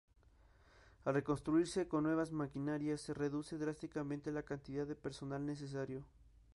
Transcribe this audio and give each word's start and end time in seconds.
Al 1.05 1.13
reconstruirse 1.13 1.87
con 1.87 2.05
nuevas 2.05 2.31
maquinarias, 2.31 3.01
se 3.01 3.13
reduce 3.13 3.59
drásticamente 3.59 4.31
la 4.31 4.41
cantidad 4.41 4.87
de 4.87 4.95
personal 4.95 5.45
necesario. 5.45 6.03